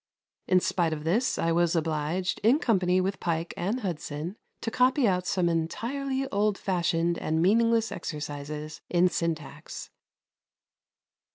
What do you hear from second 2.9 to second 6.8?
with Pike and Hudson, to copy out some entirely old